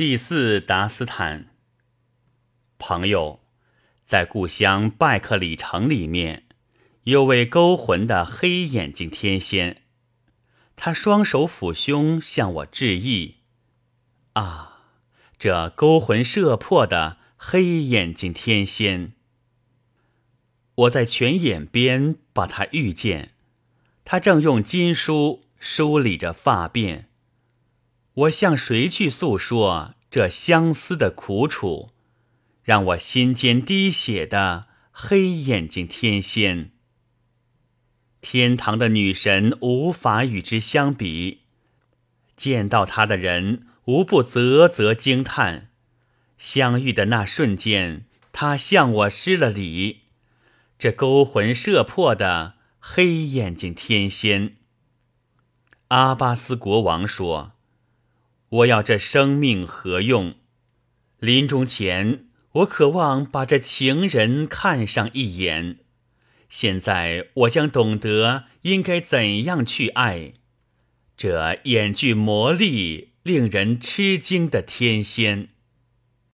[0.00, 1.50] 第四达斯坦
[2.78, 3.40] 朋友，
[4.06, 6.46] 在故乡拜克里城里面，
[7.02, 9.82] 有位勾魂的黑眼睛天仙，
[10.74, 13.40] 他双手抚胸向我致意。
[14.32, 14.84] 啊，
[15.38, 19.12] 这勾魂摄魄的黑眼睛天仙！
[20.76, 23.34] 我在泉眼边把他遇见，
[24.06, 27.09] 他正用金梳梳理着发辫。
[28.20, 31.90] 我向谁去诉说这相思的苦楚，
[32.62, 36.72] 让我心间滴血的黑眼睛天仙？
[38.20, 41.44] 天堂的女神无法与之相比，
[42.36, 45.70] 见到她的人无不啧啧惊叹。
[46.36, 50.00] 相遇的那瞬间，她向我施了礼。
[50.78, 54.56] 这勾魂摄魄的黑眼睛天仙，
[55.88, 57.52] 阿巴斯国王说。
[58.50, 60.34] 我要这生命何用？
[61.18, 65.78] 临终前，我渴望把这情人看上一眼。
[66.48, 70.32] 现在，我将懂得应该怎样去爱
[71.16, 75.48] 这眼具魔力、令人吃惊的天仙。